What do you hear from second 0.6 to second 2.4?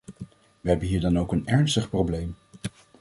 Wij hebben hier dan ook een ernstig probleem.